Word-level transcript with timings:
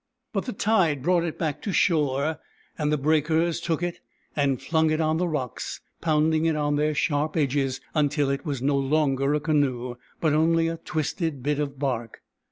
But 0.33 0.45
the 0.45 0.53
tide 0.53 1.03
brought 1.03 1.23
it 1.23 1.37
back 1.37 1.61
to 1.61 1.71
shore, 1.71 2.39
and 2.75 2.91
the 2.91 2.97
breakers 2.97 3.61
took 3.61 3.83
it 3.83 3.99
and 4.35 4.59
flung 4.59 4.89
it 4.89 4.99
on 4.99 5.17
the 5.17 5.27
rocks, 5.27 5.79
pound 6.01 6.33
ing 6.33 6.45
it 6.47 6.55
on 6.55 6.75
their 6.75 6.95
sharp 6.95 7.37
edges 7.37 7.81
until 7.93 8.31
it 8.31 8.43
was 8.43 8.63
no 8.63 8.77
longer 8.77 9.35
a 9.35 9.39
canoe, 9.39 9.97
but 10.19 10.33
only 10.33 10.67
a 10.67 10.77
twisted 10.77 11.43
bit 11.43 11.59
of 11.59 11.77
bark. 11.77 12.23